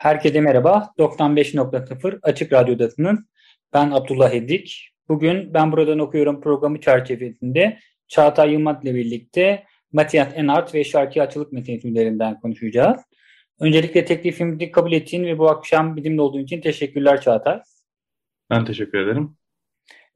[0.00, 0.92] Herkese merhaba.
[0.98, 3.18] 95.0 Açık Radyo'dasınız.
[3.72, 4.88] Ben Abdullah Edik.
[5.08, 11.52] Bugün Ben Buradan Okuyorum programı çerçevesinde Çağatay Yılmaz ile birlikte Matias Enart ve şarkı açılık
[11.52, 13.00] metinlerinden konuşacağız.
[13.58, 17.60] Öncelikle teklifimizi kabul ettiğin ve bu akşam bizimle olduğun için teşekkürler Çağatay.
[18.50, 19.36] Ben teşekkür ederim.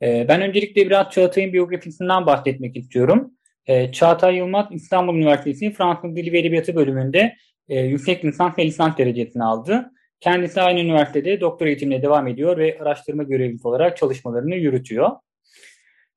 [0.03, 3.31] Ee, ben öncelikle biraz Çağatay'ın biyografisinden bahsetmek istiyorum.
[3.67, 7.37] Ee, Çağatay Yılmaz İstanbul Üniversitesi Fransız Dili ve Edebiyatı bölümünde
[7.69, 9.91] e, yüksek lisans ve lisans derecesini aldı.
[10.21, 15.11] Kendisi aynı üniversitede doktor eğitimine devam ediyor ve araştırma görevlisi olarak çalışmalarını yürütüyor.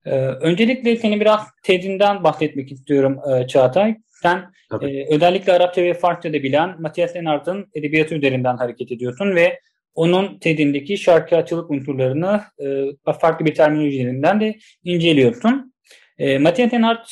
[0.06, 3.95] Ee, öncelikle seni biraz tezinden bahsetmek istiyorum e, Çağatay.
[4.09, 9.59] Sen e, özellikle Arapça ve Farsça da bilen Matias Enart'ın edebiyatı üzerinden hareket ediyorsun ve
[9.95, 12.42] onun tezindeki şarkıcılık unsurlarını
[13.06, 15.73] e, farklı bir terminolojilerinden de inceliyorsun.
[16.18, 17.12] E, Matias Enart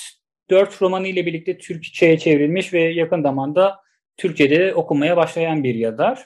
[0.50, 3.76] dört romanı ile birlikte Türkçe'ye çevrilmiş ve yakın zamanda
[4.18, 6.26] Türkçe'de okumaya başlayan bir yazar.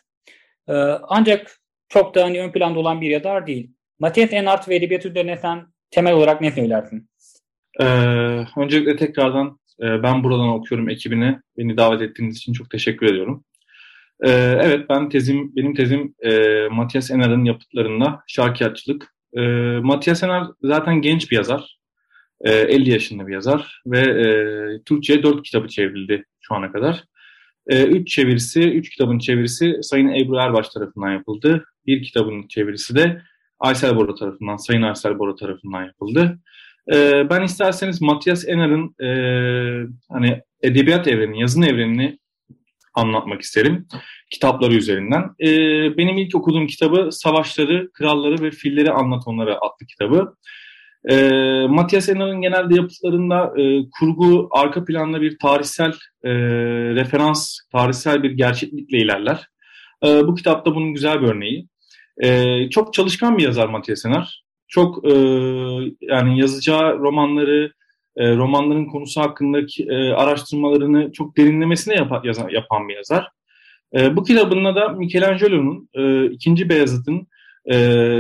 [0.67, 0.73] E,
[1.07, 1.59] ancak
[1.89, 3.71] çok da hani ön planda olan bir yazar değil.
[3.99, 7.09] Matias Enart ve edebiyat üzerine sen temel olarak ne söylersin?
[7.79, 7.85] Ee,
[8.57, 13.43] öncelikle tekrardan e, ben buradan okuyorum ekibine beni davet ettiğiniz için çok teşekkür ediyorum.
[14.23, 14.29] Ee,
[14.61, 16.31] evet ben tezim benim tezim e,
[16.71, 19.15] Matias Enar'ın yapıtlarında şarkiyatçılık.
[19.33, 19.41] E,
[19.81, 21.79] Matias Enar zaten genç bir yazar.
[22.41, 24.27] E, 50 yaşında bir yazar ve e,
[24.83, 27.03] Türkçe'ye 4 kitabı çevrildi şu ana kadar.
[27.69, 31.65] 3 e, üç çevirisi, 3 kitabın çevirisi Sayın Ebru Erbaş tarafından yapıldı.
[31.85, 33.21] Bir kitabın çevirisi de
[33.59, 36.39] Aysel Bora tarafından, Sayın Aysel Bora tarafından yapıldı.
[36.93, 39.09] E, ben isterseniz Matias Enar'ın e,
[40.09, 42.19] hani edebiyat evreni, yazın evrenini
[42.93, 43.87] anlatmak isterim
[44.31, 45.23] kitapları üzerinden.
[45.39, 45.47] E,
[45.97, 50.33] benim ilk okuduğum kitabı Savaşları, Kralları ve Filleri Anlat Onlara adlı kitabı.
[51.05, 51.17] E,
[51.69, 55.93] Matias Enar'ın genelde yapıtlarında e, kurgu arka planda bir tarihsel
[56.23, 56.31] e,
[56.95, 59.47] referans, tarihsel bir gerçeklikle ilerler.
[60.05, 61.67] E, bu kitapta bunun güzel bir örneği.
[62.23, 64.43] E, çok çalışkan bir yazar Matias Enar.
[64.67, 65.13] Çok e,
[66.01, 67.73] yani yazacağı romanları,
[68.17, 73.27] e, romanların konusu hakkındaki e, araştırmalarını çok derinlemesine yap, yazan, yapan bir yazar.
[73.95, 77.27] E, bu kitabında da Michelangelo'nun e, ikinci Beyazıt'ın
[77.65, 77.77] e,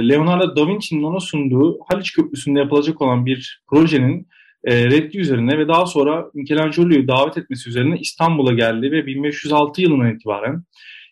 [0.09, 4.27] Leonardo da Vinci'nin ona sunduğu Haliç Köprüsü'nde yapılacak olan bir projenin
[4.63, 10.15] e, reddi üzerine ve daha sonra Michelangelo'yu davet etmesi üzerine İstanbul'a geldi ve 1506 yılından
[10.15, 10.63] itibaren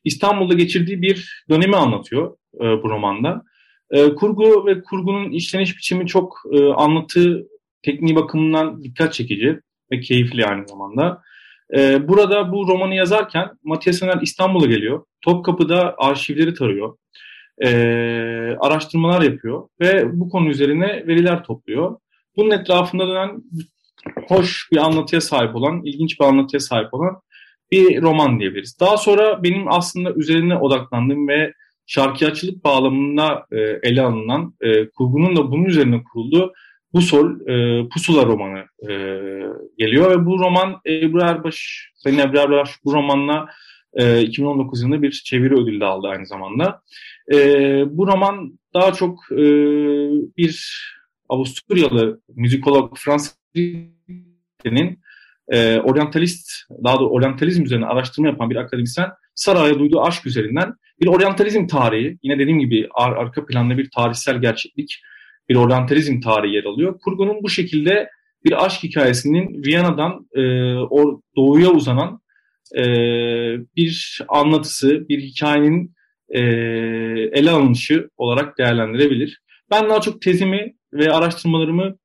[0.03, 3.43] İstanbul'da geçirdiği bir dönemi anlatıyor e, bu romanda.
[3.91, 7.47] E, kurgu ve kurgunun işleniş biçimi çok e, anlatı
[7.81, 9.59] tekniği bakımından dikkat çekici
[9.91, 11.21] ve keyifli aynı zamanda.
[12.07, 15.05] Burada bu romanı yazarken Matias Ener İstanbul'a geliyor.
[15.21, 16.97] Topkapı'da arşivleri tarıyor.
[17.63, 17.69] E,
[18.59, 21.97] araştırmalar yapıyor ve bu konu üzerine veriler topluyor.
[22.37, 23.43] Bunun etrafında dönen
[24.27, 27.21] hoş bir anlatıya sahip olan, ilginç bir anlatıya sahip olan
[27.71, 28.79] bir roman diyebiliriz.
[28.79, 31.53] Daha sonra benim aslında üzerine odaklandığım ve
[31.85, 36.53] şarkıcılık bağlamında e, ele alınan e, kurgunun da bunun üzerine kurulduğu
[36.93, 38.93] bu sol e, Pusula romanı e,
[39.77, 43.49] geliyor ve bu roman Ebru Erbaş, Sayın Ebru Erbaş bu romanla
[43.97, 46.81] e, 2019 yılında bir çeviri ödülü de aldı aynı zamanda.
[47.33, 47.37] E,
[47.97, 49.45] bu roman daha çok e,
[50.37, 50.83] bir
[51.29, 53.37] Avusturyalı müzikolog Fransız'ın
[55.49, 56.49] e, oryantalist,
[56.83, 62.17] daha da oryantalizm üzerine araştırma yapan bir akademisyen Saray'a duyduğu aşk üzerinden bir oryantalizm tarihi,
[62.23, 65.01] yine dediğim gibi ar arka planda bir tarihsel gerçeklik,
[65.49, 66.99] bir oryantalizm tarihi yer alıyor.
[66.99, 68.09] Kurgunun bu şekilde
[68.45, 70.41] bir aşk hikayesinin Viyana'dan e,
[71.35, 72.21] doğuya uzanan
[72.75, 72.83] e,
[73.75, 75.95] bir anlatısı, bir hikayenin
[76.29, 76.41] e,
[77.31, 79.41] ele alınışı olarak değerlendirebilir.
[79.71, 81.97] Ben daha çok tezimi ve araştırmalarımı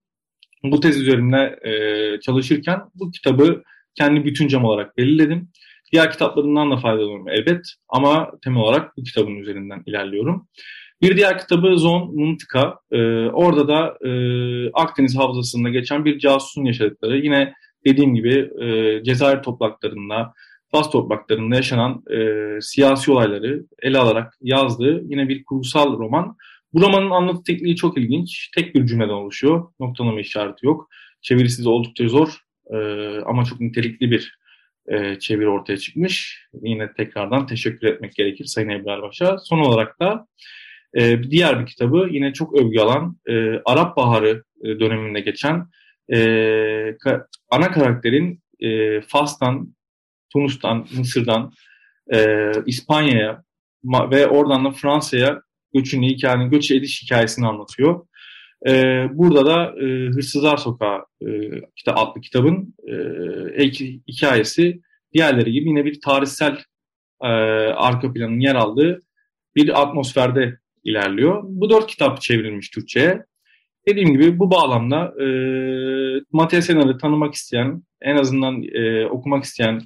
[0.65, 3.63] bu tez üzerinde e, çalışırken bu kitabı
[3.95, 5.49] kendi bütüncem olarak belirledim.
[5.93, 10.49] Diğer kitaplarından da faydalanıyorum elbet ama temel olarak bu kitabın üzerinden ilerliyorum.
[11.03, 12.79] Bir diğer kitabı Zon Muntika.
[12.93, 14.11] Ee, orada da e,
[14.73, 17.55] Akdeniz Havzası'nda geçen bir casusun yaşadıkları yine
[17.87, 20.33] dediğim gibi e, Cezayir topraklarında,
[20.73, 26.37] Fas topraklarında yaşanan e, siyasi olayları ele alarak yazdığı yine bir kurgusal roman.
[26.73, 28.51] Bu romanın anlatı tekniği çok ilginç.
[28.55, 29.73] Tek bir cümleden oluşuyor.
[29.81, 30.89] Noktalama işareti yok.
[31.23, 32.29] çevirisi de oldukça zor
[32.75, 32.77] e,
[33.27, 34.39] ama çok nitelikli bir
[34.89, 36.47] e, çeviri ortaya çıkmış.
[36.63, 39.39] Yine tekrardan teşekkür etmek gerekir Sayın Ebrar Baş'a.
[39.39, 40.27] Son olarak da
[40.95, 45.67] e, diğer bir kitabı yine çok övgü alan e, Arap Baharı e, döneminde geçen
[46.13, 46.97] e,
[47.51, 49.75] ana karakterin e, Fas'tan,
[50.33, 51.53] Tunus'tan, Mısır'dan
[52.13, 52.37] e,
[52.67, 53.43] İspanya'ya
[53.85, 55.43] ve oradan da Fransa'ya
[55.75, 58.07] göçün hikayenin, göç ediş hikayesini anlatıyor.
[58.69, 61.29] E, burada da e, Hırsızlar Sokağı e,
[61.77, 62.75] kitap, adlı kitabın
[63.57, 63.65] e,
[64.09, 64.81] hikayesi
[65.13, 66.59] diğerleri gibi yine bir tarihsel
[67.23, 67.29] e,
[67.77, 69.01] arka planın yer aldığı
[69.57, 71.43] bir atmosferde ilerliyor.
[71.45, 73.25] Bu dört kitap çevrilmiş Türkçe'ye.
[73.89, 75.27] Dediğim gibi bu bağlamda e,
[76.33, 79.81] Matias Enar'ı tanımak isteyen, en azından e, okumak isteyen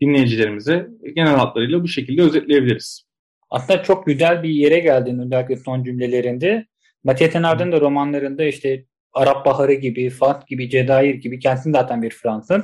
[0.00, 3.04] dinleyicilerimize genel hatlarıyla bu şekilde özetleyebiliriz.
[3.50, 6.66] Aslında çok güzel bir yere geldin özellikle son cümlelerinde.
[7.04, 12.10] Matias Enar'ın da romanlarında işte Arap Baharı gibi, Fas gibi, Cezayir gibi kendisi zaten bir
[12.10, 12.62] Fransız.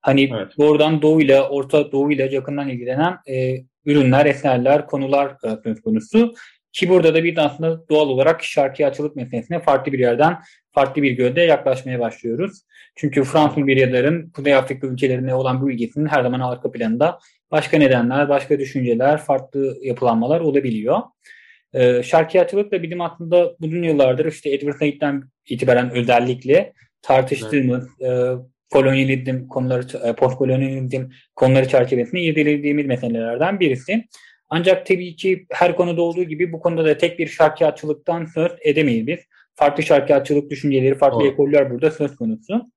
[0.00, 0.52] Hani evet.
[0.58, 6.34] doğrudan Doğu ile Orta Doğu ile yakından ilgilenen e, ürünler, eserler, konular e, söz konusu.
[6.72, 10.38] Ki burada da bir de aslında doğal olarak şarkıya açılık meselesine farklı bir yerden,
[10.72, 12.62] farklı bir gölde yaklaşmaya başlıyoruz.
[12.96, 17.18] Çünkü Fransız bir yazarın Kuzey Afrika ülkelerine olan bu ilgisinin her zaman arka planında
[17.50, 20.98] başka nedenler, başka düşünceler, farklı yapılanmalar olabiliyor.
[21.74, 26.72] Ee, şarkiyatçılık da bizim aslında uzun yıllardır işte Edward Said'den itibaren özellikle
[27.02, 28.12] tartıştığımız evet.
[28.12, 31.04] e, kolonyalizm konuları, e, postkolonyalizm
[31.36, 34.04] konuları çerçevesinde irdelediğimiz meselelerden birisi.
[34.54, 39.06] Ancak tabii ki her konuda olduğu gibi bu konuda da tek bir şarkiyatçılıktan söz edemeyiz
[39.06, 39.18] biz.
[39.54, 41.32] Farklı şarkiyatçılık düşünceleri, farklı evet.
[41.32, 42.70] ekoller burada söz konusu.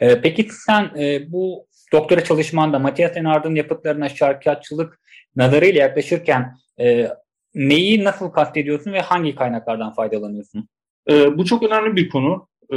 [0.00, 5.00] Ee, peki sen e, bu doktora çalışmanda Matias Enard'ın yapıtlarına şarkiyatçılık
[5.36, 7.08] nazarıyla yaklaşırken e,
[7.54, 10.68] neyi nasıl kastediyorsun ve hangi kaynaklardan faydalanıyorsun?
[11.10, 12.48] E, bu çok önemli bir konu.
[12.72, 12.76] E,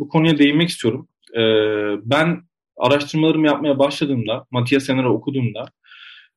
[0.00, 1.08] bu konuya değinmek istiyorum.
[1.36, 1.42] E,
[2.10, 2.42] ben
[2.76, 5.64] araştırmalarımı yapmaya başladığımda, Matias Enar'ı okuduğumda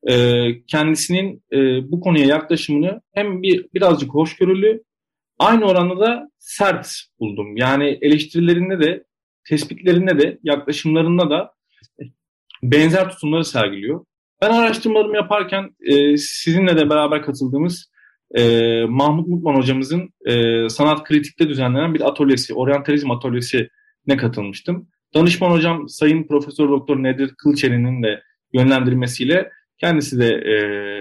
[0.10, 1.58] e, kendisinin e,
[1.92, 4.84] bu konuya yaklaşımını hem bir birazcık hoşgörülü,
[5.40, 7.58] aynı oranda da sert buldum.
[7.58, 9.04] Yani eleştirilerinde de,
[9.50, 11.54] tespitlerinde de, yaklaşımlarında da
[12.64, 14.06] benzer tutumları sergiliyor.
[14.42, 17.92] Ben araştırmalarımı yaparken e, sizinle de beraber katıldığımız
[18.36, 23.70] e, Mahmut Mutman hocamızın e, sanat kritikte düzenlenen bir atölyesi, oryantalizm atölyesi
[24.08, 24.88] ne katılmıştım.
[25.14, 28.22] Danışman hocam Sayın Profesör Doktor Nedir Kılçeri'nin de
[28.54, 29.50] yönlendirmesiyle
[29.84, 30.56] kendisi de e,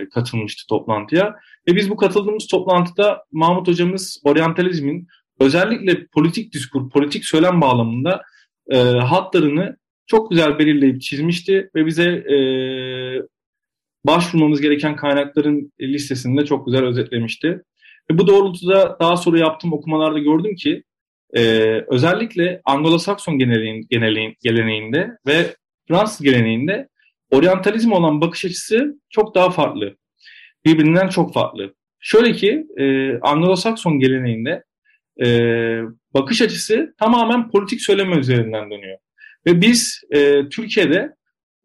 [0.08, 1.36] katılmıştı toplantıya.
[1.68, 5.06] Ve biz bu katıldığımız toplantıda Mahmut hocamız oryantalizmin
[5.40, 8.22] özellikle politik diskur, politik söylem bağlamında
[8.70, 9.76] e, hatlarını
[10.06, 12.36] çok güzel belirleyip çizmişti ve bize e,
[14.06, 17.62] başvurmamız gereken kaynakların listesini de çok güzel özetlemişti.
[18.10, 20.82] Ve bu doğrultuda daha sonra yaptığım okumalarda gördüm ki
[21.36, 21.42] e,
[21.88, 25.56] özellikle Anglo-Sakson geleneğin, geleneğin, geleneğinde ve
[25.88, 26.88] Fransız geleneğinde
[27.32, 29.96] oryantalizm olan bakış açısı çok daha farklı.
[30.64, 31.74] Birbirinden çok farklı.
[32.00, 32.82] Şöyle ki e,
[33.18, 34.64] Anglo-Sakson geleneğinde
[35.22, 35.28] e,
[36.14, 38.98] bakış açısı tamamen politik söyleme üzerinden dönüyor.
[39.46, 41.14] Ve biz e, Türkiye'de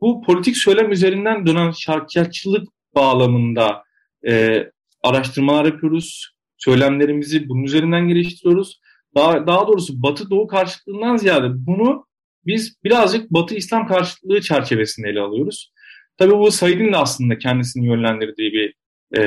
[0.02, 3.84] bu politik söylem üzerinden dönen şarkiyatçılık bağlamında
[4.28, 4.64] e,
[5.04, 6.34] araştırmalar yapıyoruz.
[6.58, 8.80] Söylemlerimizi bunun üzerinden geliştiriyoruz.
[9.16, 12.07] Daha, daha doğrusu Batı Doğu karşıtlığından ziyade bunu
[12.48, 15.72] biz birazcık Batı İslam karşıtlığı çerçevesinde ele alıyoruz.
[16.18, 18.74] Tabii bu Said'in de aslında kendisini yönlendirdiği bir
[19.18, 19.22] e,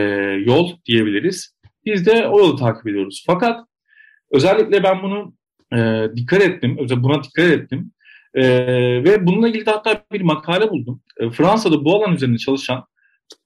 [0.47, 1.57] yol diyebiliriz.
[1.85, 3.25] Biz de o yolu takip ediyoruz.
[3.27, 3.61] Fakat
[4.31, 5.35] özellikle ben bunu
[5.73, 7.93] e, dikkat ettim, buna dikkat ettim.
[8.35, 8.45] E,
[9.05, 11.03] ve bununla ilgili de hatta bir makale buldum.
[11.21, 12.85] E, Fransa'da bu alan üzerinde çalışan,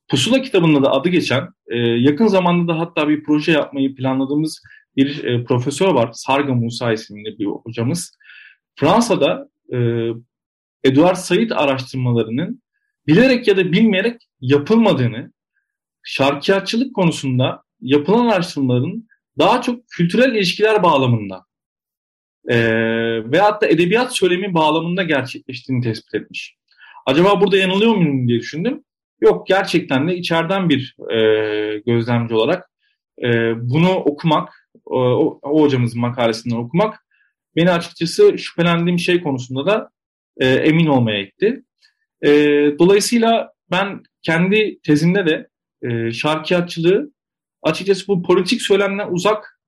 [0.09, 4.63] Pusula kitabında da adı geçen, e, yakın zamanda da hatta bir proje yapmayı planladığımız
[4.97, 6.11] bir e, profesör var.
[6.13, 8.19] Sarga Musa isimli bir hocamız.
[8.77, 9.79] Fransa'da e,
[10.85, 12.63] Eduard Said araştırmalarının
[13.07, 15.33] bilerek ya da bilmeyerek yapılmadığını,
[16.03, 21.45] şarkiyatçılık konusunda yapılan araştırmaların daha çok kültürel ilişkiler bağlamında
[22.49, 22.57] e,
[23.33, 26.57] veyahut da edebiyat söylemi bağlamında gerçekleştiğini tespit etmiş.
[27.07, 28.85] Acaba burada yanılıyor muyum diye düşündüm.
[29.21, 32.71] Yok gerçekten de içeriden bir e, gözlemci olarak
[33.25, 34.99] e, bunu okumak, o,
[35.43, 37.04] o hocamızın makalesinden okumak
[37.57, 39.91] beni açıkçası şüphelendiğim şey konusunda da
[40.41, 41.63] e, emin olmaya itti.
[42.23, 42.31] E,
[42.79, 45.49] dolayısıyla ben kendi tezimde de
[45.83, 47.13] e, şarkiyatçılığı
[47.63, 49.61] açıkçası bu politik söylemden uzak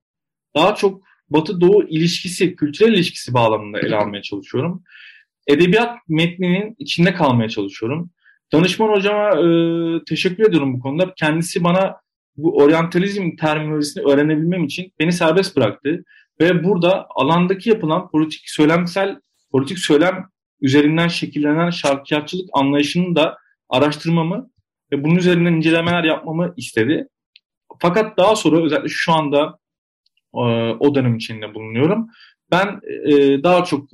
[0.57, 4.83] daha çok Batı-Doğu ilişkisi, kültürel ilişkisi bağlamında ele almaya çalışıyorum.
[5.47, 8.11] Edebiyat metninin içinde kalmaya çalışıyorum.
[8.53, 9.47] Danışman hocama e,
[10.05, 11.15] teşekkür ediyorum bu konuda.
[11.15, 11.97] Kendisi bana
[12.37, 16.05] bu oryantalizm terminolojisini öğrenebilmem için beni serbest bıraktı.
[16.41, 20.29] Ve burada alandaki yapılan politik söylemsel politik söylem
[20.61, 23.39] üzerinden şekillenen şarkiyatçılık anlayışını da
[23.69, 24.51] araştırmamı
[24.93, 27.09] ve bunun üzerinden incelemeler yapmamı istedi.
[27.79, 29.59] Fakat daha sonra özellikle şu anda
[30.35, 30.41] e,
[30.81, 32.09] o dönem içinde bulunuyorum.
[32.51, 33.89] Ben e, daha çok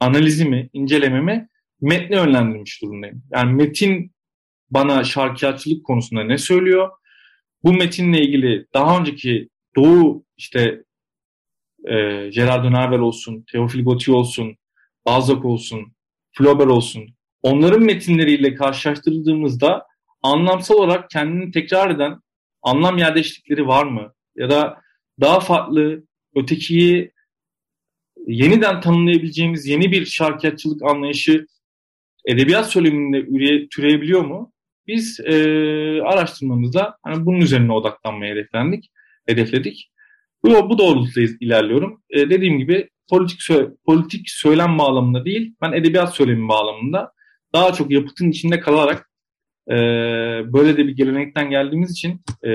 [0.00, 1.48] analizimi, incelememi
[1.80, 3.22] metne yönlendirmiş durumdayım.
[3.32, 4.12] Yani metin
[4.70, 6.90] bana şarkiyatçılık konusunda ne söylüyor?
[7.64, 10.84] Bu metinle ilgili daha önceki Doğu işte
[11.84, 14.56] e, Gerard Nerval olsun, Teofil Gautier olsun,
[15.06, 15.92] Balzac olsun,
[16.32, 19.86] Flaubert olsun onların metinleriyle karşılaştırdığımızda
[20.22, 22.20] anlamsal olarak kendini tekrar eden
[22.62, 24.12] anlam yerleştikleri var mı?
[24.36, 24.80] Ya da
[25.20, 26.04] daha farklı,
[26.36, 27.12] ötekiyi
[28.26, 31.46] yeniden tanımlayabileceğimiz yeni bir şarkiyatçılık anlayışı
[32.26, 34.52] edebiyat söyleminde üre, türeyebiliyor mu?
[34.86, 35.34] Biz e,
[36.02, 38.90] araştırmamızda hani bunun üzerine odaklanmaya hedeflendik,
[39.26, 39.90] hedefledik.
[40.44, 42.02] Bu, bu doğrultuda ilerliyorum.
[42.10, 43.40] E, dediğim gibi politik
[43.86, 47.12] politik söylem bağlamında değil, ben edebiyat söylemi bağlamında
[47.54, 49.10] daha çok yapıtın içinde kalarak
[49.68, 49.74] e,
[50.52, 52.50] böyle de bir gelenekten geldiğimiz için e,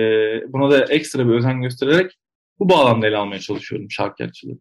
[0.53, 2.11] buna da ekstra bir özen göstererek
[2.59, 4.57] bu bağlamda ele almaya çalışıyorum şarkıyatçılığı.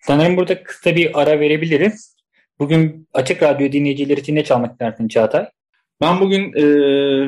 [0.00, 2.16] Sanırım burada kısa bir ara verebiliriz.
[2.58, 5.46] Bugün Açık Radyo dinleyicileri için ne çalmak istersin Çağatay?
[6.00, 6.62] Ben bugün e,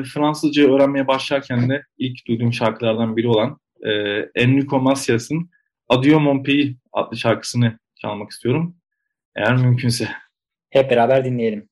[0.03, 3.91] Fransızca öğrenmeye başlarken de ilk duyduğum şarkılardan biri olan e,
[4.35, 5.49] Enrico Macias'ın
[5.89, 8.75] Adieu Mon Pays adlı şarkısını çalmak istiyorum.
[9.35, 10.07] Eğer mümkünse.
[10.69, 11.69] Hep beraber dinleyelim.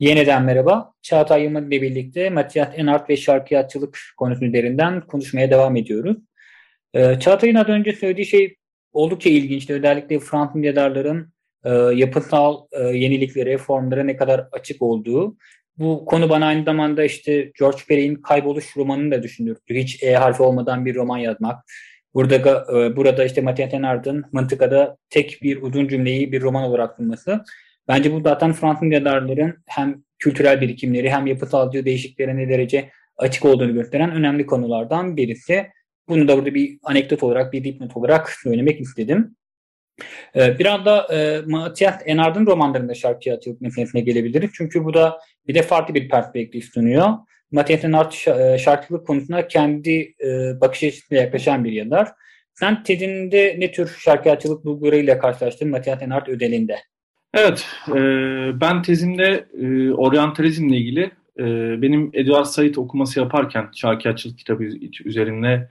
[0.00, 0.92] Yeniden merhaba.
[1.02, 6.16] Çağatay Yılmaz ile birlikte Matias Enart ve şarkıyatçılık konusu üzerinden konuşmaya devam ediyoruz.
[6.94, 8.56] Ee, Çağatay'ın az önce söylediği şey
[8.92, 9.74] oldukça ilginçti.
[9.74, 11.32] Özellikle Fransız yazarların
[11.64, 15.36] e, yapısal e, yeniliklere, formlara ne kadar açık olduğu.
[15.80, 19.74] Bu konu bana aynı zamanda işte George Perry'in Kayboluş romanını da düşündürttü.
[19.74, 21.64] Hiç E harfi olmadan bir roman yazmak.
[22.14, 27.44] Burada e, burada işte Mathieu Tenard'ın Mıntıka'da tek bir uzun cümleyi bir roman olarak sunması.
[27.88, 33.74] Bence bu zaten Fransız yazarların hem kültürel birikimleri hem yapısal değişikliklere ne derece açık olduğunu
[33.74, 35.66] gösteren önemli konulardan birisi.
[36.08, 39.36] Bunu da burada bir anekdot olarak, bir dipnot olarak söylemek istedim.
[40.36, 44.50] Ee, biraz da e, Matias Enard'ın romanlarında şarkıyatçılık meselesine gelebiliriz.
[44.54, 45.18] Çünkü bu da
[45.48, 47.08] bir de farklı bir perspektif sunuyor.
[47.52, 52.08] Matias Enard e, şarkıcılık konusunda kendi e, bakış açısıyla yaklaşan bir yazar.
[52.54, 56.76] Sen tezinde ne tür şarkıyatçılık bulgularıyla karşılaştın Matias Enard ödelinde?
[57.34, 57.94] Evet, e,
[58.60, 61.44] ben tezimde e, oryantalizmle ilgili e,
[61.82, 64.64] benim Edward Said okuması yaparken şarkıyatçılık kitabı
[65.04, 65.68] üzerinde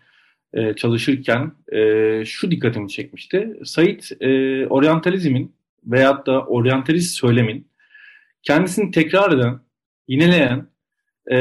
[0.53, 3.59] e, çalışırken e, şu dikkatimi çekmişti.
[3.63, 7.69] Said e, oryantalizmin veyahut da oryantalist söylemin
[8.43, 9.59] kendisini tekrar eden,
[10.07, 10.67] yineleyen
[11.27, 11.37] e,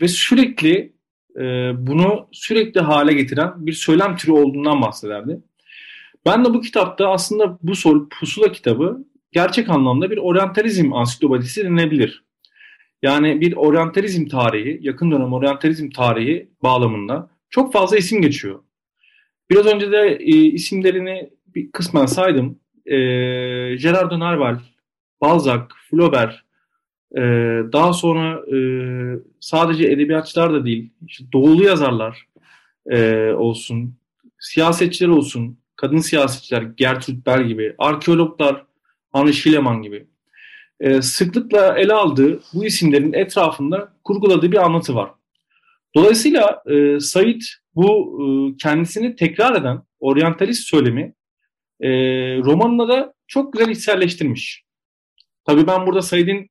[0.00, 0.92] ve sürekli
[1.36, 1.42] e,
[1.86, 5.40] bunu sürekli hale getiren bir söylem türü olduğundan bahsederdi.
[6.26, 12.24] Ben de bu kitapta aslında bu soru, pusula kitabı gerçek anlamda bir oryantalizm ansiklopedisi denilebilir.
[13.02, 18.62] Yani bir oryantalizm tarihi, yakın dönem oryantalizm tarihi bağlamında çok fazla isim geçiyor.
[19.50, 22.58] Biraz önce de e, isimlerini bir kısmen saydım.
[22.86, 22.96] E,
[23.74, 24.58] Gerard de Nerval,
[25.20, 26.34] Balzac, Flaubert,
[27.16, 27.20] e,
[27.72, 28.58] daha sonra e,
[29.40, 32.26] sadece edebiyatçılar da değil, işte doğulu yazarlar
[32.90, 33.94] e, olsun,
[34.38, 38.64] siyasetçiler olsun, kadın siyasetçiler, Gertrude Bell gibi, arkeologlar,
[39.12, 40.06] Anne Schilleman gibi
[40.80, 45.10] e, sıklıkla ele aldığı bu isimlerin etrafında kurguladığı bir anlatı var.
[45.96, 47.40] Dolayısıyla e, Said
[47.74, 51.14] bu e, kendisini tekrar eden oryantalist söylemi
[51.80, 51.90] e,
[52.38, 54.64] romanına da çok güzel içselleştirmiş.
[55.46, 56.50] Tabii ben burada Said'in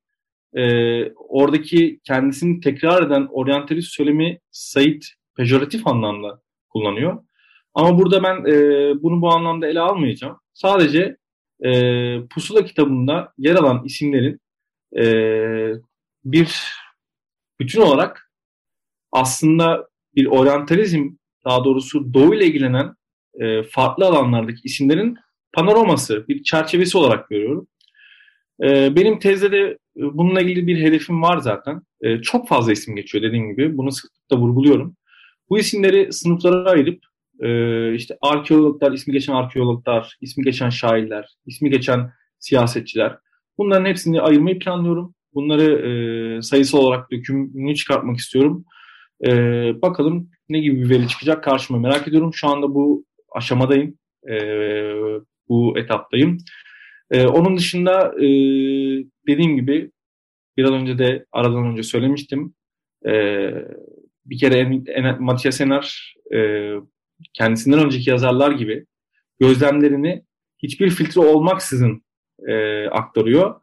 [0.53, 0.63] e,
[1.11, 5.01] oradaki kendisini tekrar eden oryantalist söylemi Said
[5.35, 7.23] pejoratif anlamda kullanıyor.
[7.73, 8.53] Ama burada ben e,
[9.03, 10.39] bunu bu anlamda ele almayacağım.
[10.53, 11.17] Sadece
[11.63, 11.71] e,
[12.27, 14.41] Pusula kitabında yer alan isimlerin
[14.97, 15.03] e,
[16.25, 16.73] bir
[17.59, 18.26] bütün olarak
[19.11, 21.09] aslında bir oryantalizm
[21.45, 22.95] daha doğrusu doğu ile ilgilenen
[23.39, 25.17] e, farklı alanlardaki isimlerin
[25.53, 27.67] panoraması, bir çerçevesi olarak görüyorum.
[28.63, 29.59] E, benim tezde de
[29.97, 31.81] e, bununla ilgili bir hedefim var zaten.
[32.01, 33.77] E, çok fazla isim geçiyor dediğim gibi.
[33.77, 34.95] Bunu sıklıkla vurguluyorum.
[35.49, 37.03] Bu isimleri sınıflara ayırıp
[37.39, 43.17] e, işte arkeologlar, ismi geçen arkeologlar, ismi geçen şairler, ismi geçen siyasetçiler.
[43.57, 45.15] Bunların hepsini ayırmayı planlıyorum.
[45.33, 48.65] Bunları e, sayısal olarak dökümünü çıkartmak istiyorum.
[49.25, 49.31] E,
[49.81, 52.33] bakalım ne gibi bir veri çıkacak karşıma merak ediyorum.
[52.33, 53.05] Şu anda bu
[53.35, 53.97] aşamadayım.
[54.29, 54.35] E,
[55.49, 56.37] bu etaptayım.
[57.11, 58.27] E, onun dışında e,
[59.27, 59.91] dediğim gibi
[60.57, 62.53] biraz önce de aradan önce söylemiştim.
[63.07, 63.11] E,
[64.25, 66.71] bir kere en, en, Matias Enar e,
[67.33, 68.85] kendisinden önceki yazarlar gibi
[69.39, 70.23] gözlemlerini
[70.63, 72.03] hiçbir filtre olmaksızın
[72.47, 73.61] e, aktarıyor.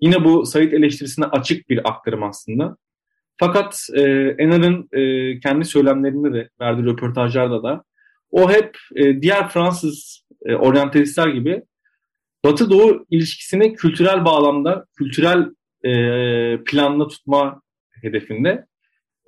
[0.00, 2.76] Yine bu Said eleştirisine açık bir aktarım aslında.
[3.38, 4.02] Fakat e,
[4.38, 7.84] Enar'ın e, kendi söylemlerinde de verdiği röportajlarda da
[8.30, 11.62] o hep e, diğer Fransız e, oryantalistler gibi
[12.44, 15.46] Batı Doğu ilişkisini kültürel bağlamda, kültürel
[15.84, 15.92] e,
[16.64, 17.62] planla tutma
[18.02, 18.66] hedefinde.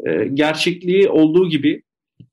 [0.07, 1.83] E, gerçekliği olduğu gibi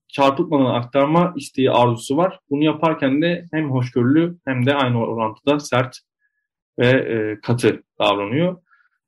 [0.08, 2.40] çarpıtmadan aktarma isteği arzusu var.
[2.50, 5.98] Bunu yaparken de hem hoşgörülü hem de aynı orantıda sert
[6.80, 8.58] ve e, katı davranıyor.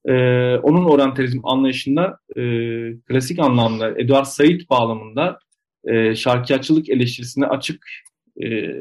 [0.08, 0.14] E,
[0.58, 2.42] onun oryantalizm anlayışında e,
[3.08, 5.40] klasik anlamda Edward Said bağlamında
[5.84, 7.88] e, şarkiyatçılık eleştirisine açık
[8.44, 8.76] e,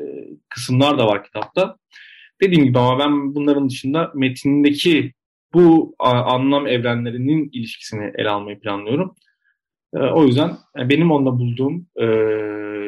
[0.49, 1.77] kısımlar da var kitapta.
[2.43, 5.13] Dediğim gibi ama ben bunların dışında metindeki
[5.55, 9.15] bu anlam evrenlerinin ilişkisini ele almayı planlıyorum.
[9.95, 12.07] E, o yüzden benim onda bulduğum e,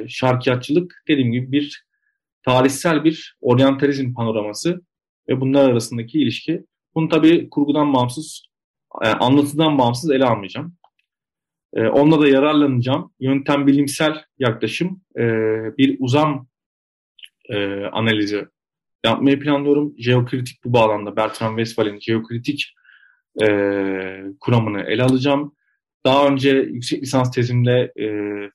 [0.08, 1.84] şarkiyatçılık dediğim gibi bir
[2.44, 4.80] tarihsel bir oryantalizm panoraması
[5.28, 6.64] ve bunlar arasındaki ilişki.
[6.94, 8.42] Bunu tabii kurgudan bağımsız,
[9.04, 10.76] e, anlatıdan bağımsız ele almayacağım.
[11.74, 13.12] E, onda da yararlanacağım.
[13.20, 15.22] Yöntem bilimsel yaklaşım, e,
[15.78, 16.46] bir uzam
[17.48, 18.46] e, analizi
[19.04, 19.94] yapmayı planlıyorum.
[19.98, 22.74] Jeokritik bu bağlamda Bertrand Westphal'in jeokritik
[23.42, 23.46] e,
[24.40, 25.54] kuramını ele alacağım.
[26.06, 27.92] Daha önce yüksek lisans tezimde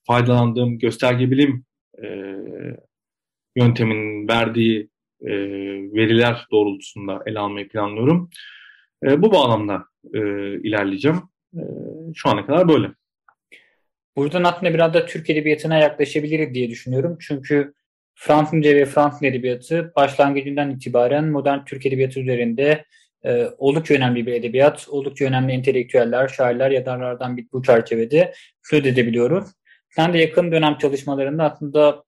[0.08, 1.66] faydalandığım gösterge bilim
[3.56, 4.90] yönteminin verdiği
[5.24, 5.34] e,
[5.94, 8.30] veriler doğrultusunda ele almayı planlıyorum.
[9.06, 10.20] E, bu bağlamda e,
[10.60, 11.22] ilerleyeceğim.
[11.56, 11.62] E,
[12.15, 12.92] şu ana kadar böyle.
[14.15, 17.18] Buradan aslında biraz da Türk Edebiyatı'na yaklaşabiliriz diye düşünüyorum.
[17.22, 17.74] Çünkü
[18.15, 22.86] Fransızca ve Fransız Edebiyatı başlangıcından itibaren modern Türk Edebiyatı üzerinde
[23.25, 29.50] e, oldukça önemli bir edebiyat, oldukça önemli entelektüeller, şairler, yazarlardan bir bu çerçevede söz edebiliyoruz.
[29.89, 32.03] Sen de yakın dönem çalışmalarında aslında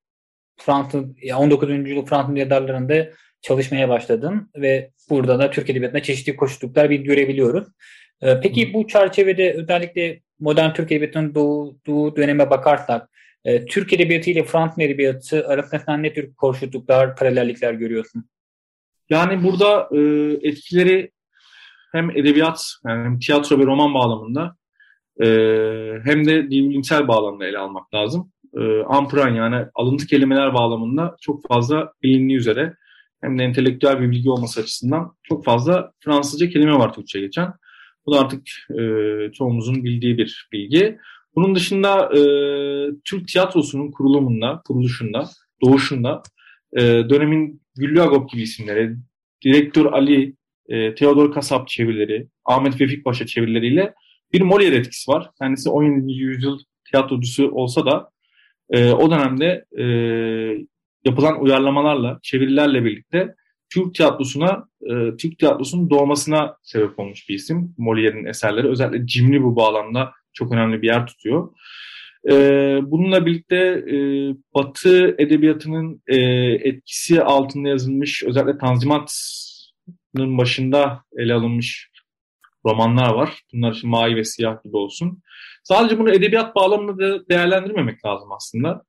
[0.57, 1.69] Fransız, 19.
[1.69, 3.09] yüzyıl Fransız yazarlarında
[3.41, 7.67] çalışmaya başladın ve burada da Türk Edebiyatı'nda çeşitli koşulluklar bir görebiliyoruz.
[8.21, 13.09] E, peki bu çerçevede özellikle modern Türk Edebiyatı'nın doğduğu döneme bakarsak
[13.45, 18.29] e, Türk Edebiyatı ile Fransız Edebiyatı arasında sen ne tür koşulluklar, paralellikler görüyorsun?
[19.09, 19.99] Yani burada e,
[20.47, 21.11] etkileri
[21.91, 24.55] hem edebiyat, yani hem tiyatro ve roman bağlamında
[25.21, 25.25] e,
[26.03, 28.31] hem de bilimsel bağlamda ele almak lazım.
[28.59, 32.73] E, ampran yani alıntı kelimeler bağlamında çok fazla bilindiği üzere
[33.21, 37.53] hem de entelektüel bir bilgi olması açısından çok fazla Fransızca kelime var Türkçe geçen.
[38.05, 38.47] Bu da artık
[38.79, 38.81] e,
[39.31, 40.97] çoğumuzun bildiği bir bilgi.
[41.35, 42.21] Bunun dışında e,
[43.05, 45.29] Türk tiyatrosunun kurulumunda, kuruluşunda,
[45.63, 46.23] doğuşunda
[46.77, 48.95] e, dönemin Güllü Agop gibi isimleri,
[49.45, 50.35] Direktör Ali,
[50.69, 53.93] e, Theodor Kasap çevirileri, Ahmet Vefik Paşa çevirileriyle
[54.33, 55.29] bir Molière etkisi var.
[55.39, 56.13] Kendisi 17.
[56.13, 56.59] yüzyıl
[56.91, 58.09] tiyatrocusu olsa da
[58.69, 59.85] e, o dönemde e,
[61.05, 63.35] yapılan uyarlamalarla, çevirilerle birlikte
[63.73, 67.75] Türk tiyatrosuna, e, Türk tiyatrosunun doğmasına sebep olmuş bir isim.
[67.77, 71.49] Molière'in eserleri özellikle cimri bu bağlamda çok önemli bir yer tutuyor.
[72.29, 72.33] E,
[72.83, 73.97] bununla birlikte e,
[74.55, 76.17] Batı edebiyatının e,
[76.69, 81.89] etkisi altında yazılmış, özellikle Tanzimat'ın başında ele alınmış
[82.65, 83.41] romanlar var.
[83.53, 85.21] Bunlar için mavi ve siyah gibi olsun.
[85.63, 88.83] Sadece bunu edebiyat bağlamında da değerlendirmemek lazım aslında.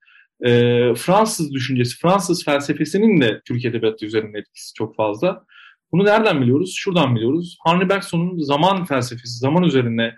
[0.45, 0.49] E,
[0.95, 5.43] Fransız düşüncesi, Fransız felsefesinin de Türk edebiyatı üzerinde etkisi çok fazla.
[5.91, 6.73] Bunu nereden biliyoruz?
[6.77, 7.57] Şuradan biliyoruz.
[7.65, 10.15] Henri Bergson'un zaman felsefesi, zaman üzerine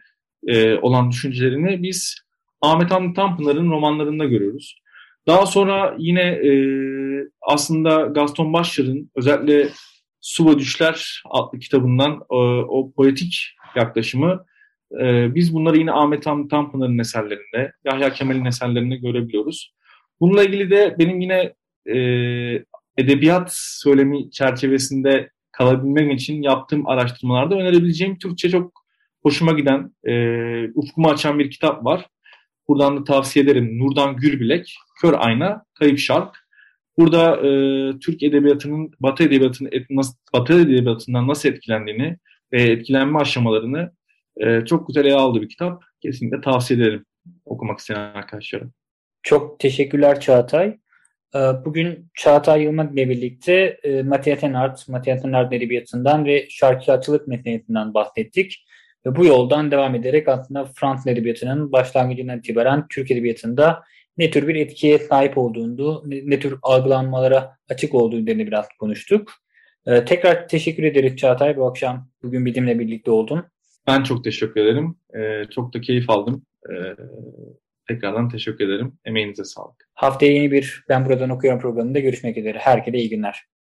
[0.48, 2.16] e, olan düşüncelerini biz
[2.62, 4.82] Ahmet Hamdi Tanpınar'ın romanlarında görüyoruz.
[5.28, 6.52] Daha sonra yine e,
[7.42, 9.70] aslında Gaston Bachelard'ın özellikle
[10.22, 12.36] Suba Düşler adlı kitabından e,
[12.70, 14.46] o poetik yaklaşımı
[15.02, 19.74] e, biz bunları yine Ahmet Hamdi Tanpınar'ın eserlerinde, Yahya Kemal'in eserlerinde görebiliyoruz.
[20.20, 21.54] Bununla ilgili de benim yine
[21.86, 21.98] e,
[22.98, 28.72] edebiyat söylemi çerçevesinde kalabilmem için yaptığım araştırmalarda önerebileceğim Türkçe çok
[29.24, 30.14] hoşuma giden, e,
[30.76, 32.08] ufkumu açan bir kitap var.
[32.68, 33.80] Buradan da tavsiye ederim.
[33.80, 36.49] Nurdan Gürbilek, Kör Ayna, Kayıp Şark.
[37.00, 37.50] Burada e,
[38.00, 42.18] Türk edebiyatının Batı edebiyatının et, nasıl, Batı edebiyatından nasıl etkilendiğini
[42.54, 43.92] ve etkilenme aşamalarını
[44.38, 45.84] e, çok güzel ele aldığı bir kitap.
[46.02, 47.06] Kesinlikle tavsiye ederim
[47.46, 48.64] okumak isteyen arkadaşlara.
[49.24, 50.78] Çok teşekkürler Çağatay.
[51.36, 57.94] E, bugün Çağatay Yılmaz ile birlikte e, Matiyeten Art, Matiyeten Art Edebiyatı'ndan ve şarkıcılık meselesinden
[57.94, 58.66] bahsettik.
[59.06, 63.84] Ve bu yoldan devam ederek aslında Fransız Edebiyatı'nın başlangıcından itibaren Türk Edebiyatı'nda
[64.20, 69.32] ne tür bir etkiye sahip olduğunu, ne, tür algılanmalara açık olduğunu biraz konuştuk.
[69.88, 73.44] Ee, tekrar teşekkür ederiz Çağatay bu akşam bugün bizimle birlikte oldun.
[73.88, 74.96] Ben çok teşekkür ederim.
[75.16, 76.46] Ee, çok da keyif aldım.
[76.70, 76.96] Ee,
[77.88, 78.94] tekrardan teşekkür ederim.
[79.06, 79.90] Emeğinize sağlık.
[79.94, 82.58] Haftaya yeni bir Ben Buradan Okuyorum programında görüşmek üzere.
[82.58, 83.50] Herkese iyi günler.